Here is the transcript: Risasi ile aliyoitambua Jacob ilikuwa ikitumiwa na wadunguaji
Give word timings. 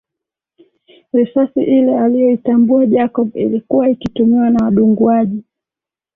Risasi 1.13 1.61
ile 1.63 1.99
aliyoitambua 1.99 2.85
Jacob 2.85 3.35
ilikuwa 3.37 3.89
ikitumiwa 3.89 4.49
na 4.49 4.63
wadunguaji 4.65 5.43